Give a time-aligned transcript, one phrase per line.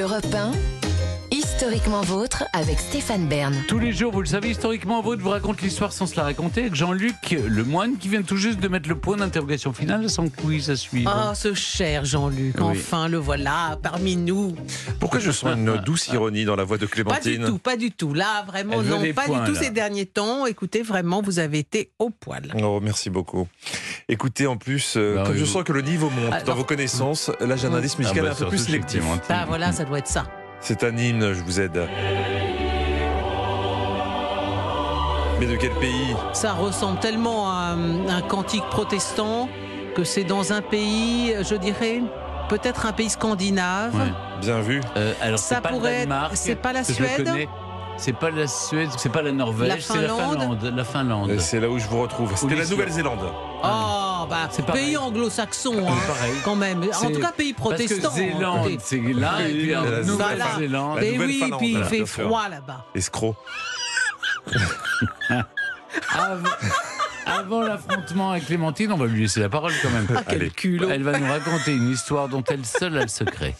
[0.00, 0.79] Europe 1,
[1.62, 3.54] Historiquement vôtre avec Stéphane Bern.
[3.68, 6.62] Tous les jours, vous le savez, historiquement vôtre vous raconte l'histoire sans se la raconter
[6.62, 10.08] avec Jean-Luc le moine qui vient tout juste de mettre le point d'interrogation final à
[10.08, 11.12] son quiz à suivre.
[11.14, 12.64] Oh, ce cher Jean-Luc, Oui.
[12.78, 14.56] enfin le voilà parmi nous.
[15.00, 17.76] Pourquoi je sens une douce ironie dans la voix de Pas du Clémentine tout, pas
[17.76, 18.14] du tout.
[18.14, 19.60] Là, vraiment, non, pas points, du tout là.
[19.60, 20.46] ces derniers temps.
[20.46, 22.54] Écoutez, vraiment, vous avez été au poil.
[22.62, 23.46] Oh, merci beaucoup.
[24.08, 26.54] Écoutez, en plus, euh, Bah, comme je vous- sens que le niveau monte Alors- dans
[26.54, 29.00] vos connaissances, là j'ai un indice Ah bah, un peu plus sélectif.
[29.00, 29.24] Clémentine.
[29.28, 30.24] Ah, voilà, ça doit être ça.
[30.60, 31.88] C'est un hymne, je vous aide.
[35.38, 39.48] Mais de quel pays Ça ressemble tellement à un, un cantique protestant
[39.96, 42.02] que c'est dans un pays, je dirais,
[42.48, 43.94] peut-être un pays scandinave.
[43.94, 44.12] Ouais.
[44.42, 44.80] Bien vu.
[44.96, 46.32] Euh, alors, Ça pas pourrait le être- Danemark.
[46.34, 47.48] c'est pas la Suède connais.
[48.02, 50.72] C'est pas la Suède, c'est pas la Norvège, La c'est la Finlande.
[50.74, 51.38] La Finlande.
[51.38, 52.32] C'est là où je vous retrouve.
[52.34, 52.64] C'était la.
[52.64, 53.18] Nouvelle-Zélande.
[53.62, 54.86] Oh, bah, C'est pareil.
[54.86, 56.32] pays anglo-saxon, hein, C'est pareil.
[56.44, 56.82] quand même.
[57.02, 57.96] En tout cas, pays protestant.
[58.02, 58.82] Parce que Zélande, Écoutez.
[58.82, 60.02] c'est là, et puis La.
[60.02, 60.96] Nouvelle-Zélande.
[60.96, 62.86] La Mais oui, puis il fait froid là-bas.
[62.94, 63.36] Escroc.
[66.14, 66.48] Avant,
[67.26, 70.06] avant l'affrontement avec Clémentine, on va lui laisser la parole quand même.
[70.16, 70.50] Ah, quel Allez.
[70.50, 70.88] culot.
[70.90, 73.54] Elle va nous raconter une histoire dont elle seule a le secret.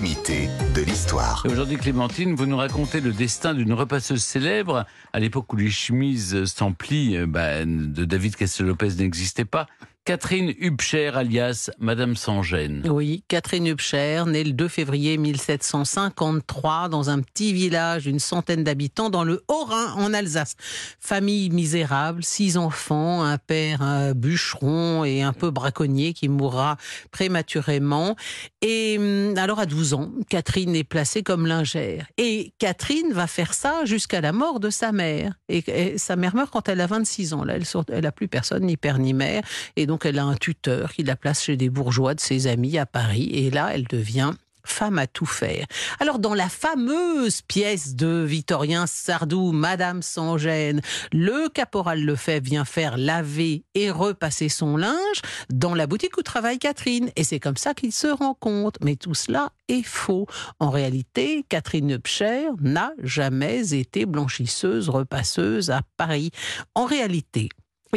[0.00, 1.46] De l'histoire.
[1.48, 6.46] Aujourd'hui, Clémentine, vous nous racontez le destin d'une repasseuse célèbre à l'époque où les chemises
[6.46, 9.68] sans plis euh, bah, de David Castel-Lopez n'existaient pas.
[10.06, 12.82] Catherine Hubscher, alias Madame Sans-Gêne.
[12.90, 19.08] Oui, Catherine Hubscher, née le 2 février 1753 dans un petit village d'une centaine d'habitants
[19.08, 20.56] dans le Haut-Rhin, en Alsace.
[21.00, 26.76] Famille misérable, six enfants, un père un bûcheron et un peu braconnier qui mourra
[27.10, 28.14] prématurément.
[28.60, 32.06] Et hum, alors à 12 ans, Catherine est placée comme lingère.
[32.18, 35.32] Et Catherine va faire ça jusqu'à la mort de sa mère.
[35.48, 37.42] Et, sa mère meurt quand elle a 26 ans.
[37.44, 39.42] Là, elle, sort- elle a plus personne, ni père ni mère.
[39.76, 42.78] Et donc, elle a un tuteur qui la place chez des bourgeois de ses amis
[42.78, 43.30] à Paris.
[43.32, 44.32] Et là, elle devient
[44.64, 45.66] femme à tout faire.
[46.00, 50.80] Alors, dans la fameuse pièce de Victorien Sardou, Madame sans gêne,
[51.12, 56.58] le caporal Lefebvre vient faire laver et repasser son linge dans la boutique où travaille
[56.58, 57.10] Catherine.
[57.16, 58.80] Et c'est comme ça qu'ils se rencontrent.
[58.82, 60.26] Mais tout cela est faux.
[60.58, 66.30] En réalité, Catherine Hubscher n'a jamais été blanchisseuse, repasseuse à Paris.
[66.74, 67.48] En réalité,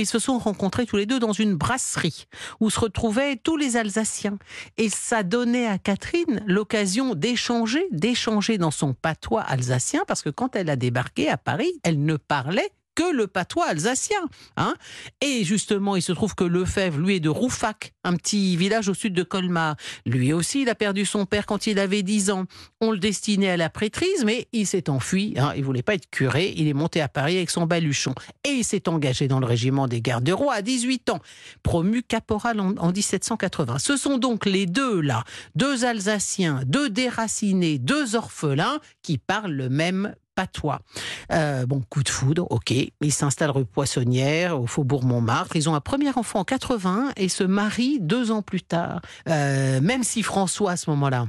[0.00, 2.26] ils se sont rencontrés tous les deux dans une brasserie
[2.60, 4.38] où se retrouvaient tous les Alsaciens.
[4.76, 10.56] Et ça donnait à Catherine l'occasion d'échanger, d'échanger dans son patois alsacien, parce que quand
[10.56, 14.18] elle a débarqué à Paris, elle ne parlait que le patois alsacien.
[14.56, 14.74] Hein
[15.20, 18.94] et justement, il se trouve que Lefebvre, lui, est de Roufac, un petit village au
[18.94, 19.76] sud de Colmar.
[20.06, 22.46] Lui aussi, il a perdu son père quand il avait 10 ans.
[22.80, 25.34] On le destinait à la prêtrise, mais il s'est enfui.
[25.36, 26.54] Hein, il voulait pas être curé.
[26.56, 28.14] Il est monté à Paris avec son baluchon.
[28.44, 31.20] Et il s'est engagé dans le régiment des gardes rois à 18 ans,
[31.62, 33.78] promu caporal en, en 1780.
[33.78, 35.22] Ce sont donc les deux, là,
[35.54, 40.80] deux Alsaciens, deux déracinés, deux orphelins qui parlent le même patois.
[41.32, 42.72] Euh, bon, coup de foudre, ok.
[43.00, 45.56] Ils s'installent rue Poissonnière, au faubourg Montmartre.
[45.56, 49.00] Ils ont un premier enfant en 80 et se marient deux ans plus tard.
[49.28, 51.26] Euh, même si François, à ce moment-là,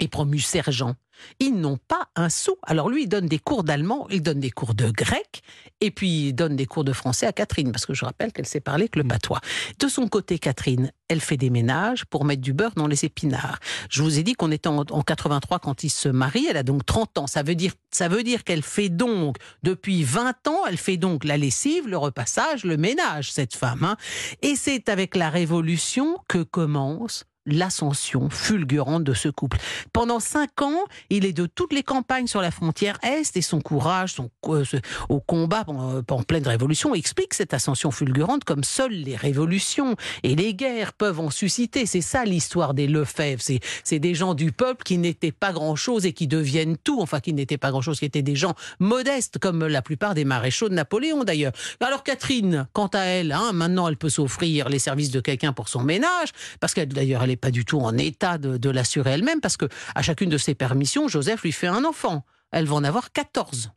[0.00, 0.94] est promu sergent,
[1.40, 2.56] ils n'ont pas un sou.
[2.62, 5.42] Alors lui, il donne des cours d'allemand, il donne des cours de grec,
[5.80, 8.46] et puis il donne des cours de français à Catherine, parce que je rappelle qu'elle
[8.46, 9.40] sait parler que le patois.
[9.78, 13.58] De son côté, Catherine, elle fait des ménages pour mettre du beurre dans les épinards.
[13.90, 16.62] Je vous ai dit qu'on était en, en 83 quand ils se marient, elle a
[16.62, 17.26] donc 30 ans.
[17.26, 21.24] Ça veut dire, ça veut dire qu'elle fait donc, depuis 20 ans, elle fait donc
[21.24, 23.84] la lessive, le repassage, le ménage, cette femme.
[23.84, 23.96] hein.
[24.42, 29.58] Et c'est avec la Révolution que commence l'ascension fulgurante de ce couple.
[29.92, 33.60] Pendant cinq ans, il est de toutes les campagnes sur la frontière Est et son
[33.60, 34.64] courage son, euh,
[35.08, 40.34] au combat en, en pleine révolution explique cette ascension fulgurante comme seules les révolutions et
[40.34, 41.86] les guerres peuvent en susciter.
[41.86, 43.42] C'est ça l'histoire des Lefebvre.
[43.84, 47.00] C'est, des gens du peuple qui n'étaient pas grand-chose et qui deviennent tout.
[47.00, 50.68] Enfin, qui n'étaient pas grand-chose, qui étaient des gens modestes, comme la plupart des maréchaux
[50.68, 51.52] de Napoléon d'ailleurs.
[51.80, 55.68] Alors Catherine, quant à elle, hein, maintenant elle peut s'offrir les services de quelqu'un pour
[55.68, 56.28] son ménage,
[56.60, 59.56] parce qu'elle d'ailleurs elle n'est pas du tout en état de, de l'assurer elle-même, parce
[59.56, 62.24] que à chacune de ses permissions, Joseph lui fait un enfant.
[62.50, 63.70] Elle va en avoir 14,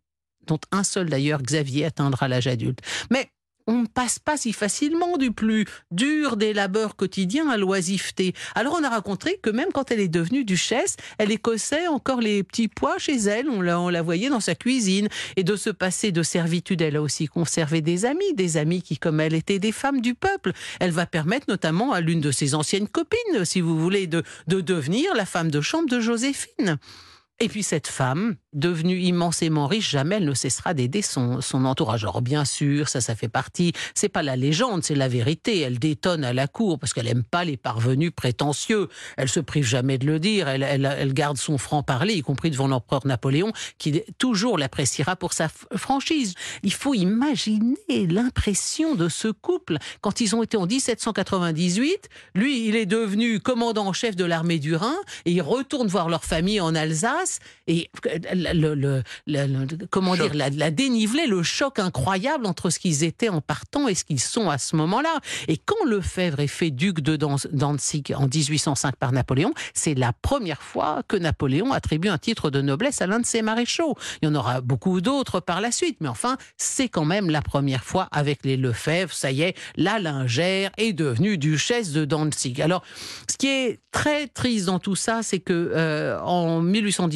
[0.47, 2.79] dont un seul d'ailleurs, Xavier, atteindra l'âge adulte.
[3.09, 3.31] Mais
[3.67, 8.33] on ne passe pas si facilement du plus dur des labeurs quotidiens à l'oisiveté.
[8.55, 12.43] Alors on a raconté que même quand elle est devenue duchesse, elle écossait encore les
[12.43, 15.07] petits pois chez elle, on la, voyait dans sa cuisine.
[15.35, 18.97] Et de se passer de servitude, elle a aussi conservé des amis, des amis qui,
[18.97, 20.51] comme elle, étaient des femmes du peuple.
[20.79, 25.13] Elle va permettre notamment à l'une de ses anciennes copines, si vous voulez, de devenir
[25.15, 26.77] la femme de chambre de Joséphine.
[27.41, 32.03] Et puis cette femme, devenue immensément riche, jamais elle ne cessera d'aider son, entourage.
[32.03, 33.73] Alors bien sûr, ça, ça fait partie.
[33.95, 35.59] C'est pas la légende, c'est la vérité.
[35.61, 38.89] Elle détonne à la cour parce qu'elle aime pas les parvenus prétentieux.
[39.17, 40.47] Elle se prive jamais de le dire.
[40.49, 45.33] Elle, elle, garde son franc parler, y compris devant l'empereur Napoléon, qui toujours l'appréciera pour
[45.33, 46.35] sa franchise.
[46.61, 52.07] Il faut imaginer l'impression de ce couple quand ils ont été en 1798.
[52.35, 56.07] Lui, il est devenu commandant en chef de l'armée du Rhin et ils retournent voir
[56.07, 57.30] leur famille en Alsace
[57.67, 57.89] et
[58.33, 59.03] le,
[59.89, 63.95] comment dire la, la dénivelée, le choc incroyable entre ce qu'ils étaient en partant et
[63.95, 65.19] ce qu'ils sont à ce moment-là.
[65.47, 70.61] Et quand Lefebvre est fait duc de Danzig en 1805 par Napoléon, c'est la première
[70.61, 73.95] fois que Napoléon attribue un titre de noblesse à l'un de ses maréchaux.
[74.21, 77.41] Il y en aura beaucoup d'autres par la suite, mais enfin, c'est quand même la
[77.41, 79.13] première fois avec les Lefebvre.
[79.13, 82.61] Ça y est, la lingère est devenue duchesse de Danzig.
[82.61, 82.83] Alors,
[83.29, 87.10] ce qui est très triste dans tout ça, c'est que euh, en 1810,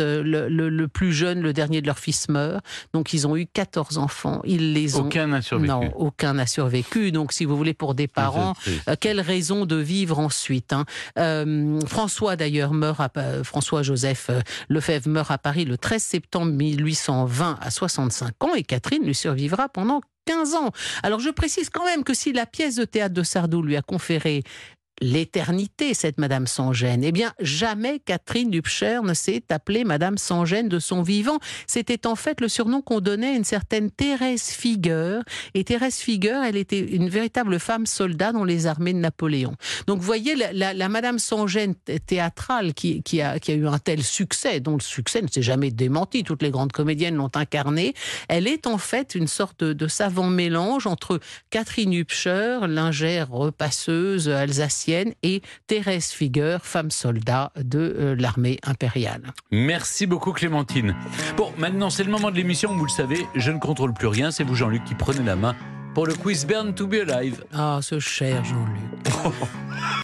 [0.00, 2.64] euh, le, plus jeune, le dernier de leurs fils meurt.
[2.92, 4.40] Donc ils ont eu 14 enfants.
[4.44, 5.06] Ils les ont...
[5.06, 5.70] Aucun n'a survécu.
[5.70, 7.12] Non, aucun n'a survécu.
[7.12, 8.54] Donc si vous voulez, pour des ah, parents,
[8.88, 10.84] euh, quelle raison de vivre ensuite hein?
[11.18, 13.10] euh, François d'ailleurs meurt, à...
[13.42, 14.30] François-Joseph
[14.68, 19.68] Lefebvre meurt à Paris le 13 septembre 1820 à 65 ans et Catherine lui survivra
[19.68, 20.70] pendant 15 ans.
[21.02, 23.82] Alors je précise quand même que si la pièce de théâtre de Sardou lui a
[23.82, 24.42] conféré
[25.00, 30.44] l'éternité, cette Madame sans gêne, eh bien jamais Catherine Dupcher ne s'est appelée Madame sans
[30.44, 31.38] gêne de son vivant.
[31.66, 35.22] C'était en fait le surnom qu'on donnait à une certaine Thérèse Figueur.
[35.54, 39.54] Et Thérèse Figueur, elle était une véritable femme soldat dans les armées de Napoléon.
[39.86, 41.18] Donc vous voyez, la, la- la Madame
[41.84, 46.22] thé- théâtrale qui, a, eu un tel succès, dont le succès ne s'est jamais démenti,
[46.24, 47.94] toutes les grandes comédiennes l'ont incarnée,
[48.28, 51.20] elle est en fait une sorte de, savant mélange entre
[51.50, 59.32] Catherine Hübscher, lingère repasseuse alsacienne, et Thérèse Figueur, femme soldat de euh, l'armée impériale.
[59.50, 60.94] Merci beaucoup Clémentine.
[61.36, 64.30] Bon, maintenant c'est le moment de l'émission, vous le savez, je ne contrôle plus rien,
[64.30, 65.54] c'est vous Jean-Luc qui prenez la main
[65.94, 67.42] pour le quiz Burn to be Alive.
[67.52, 69.14] Ah, ce cher Jean-Luc.